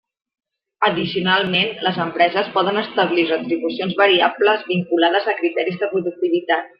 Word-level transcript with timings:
Addicionalment, 0.87 1.69
les 1.87 1.99
empreses 2.07 2.49
poden 2.57 2.81
establir 2.83 3.27
retribucions 3.33 3.93
variables 4.03 4.65
vinculades 4.73 5.29
a 5.35 5.41
criteris 5.43 5.79
de 5.85 5.91
productivitat. 5.97 6.67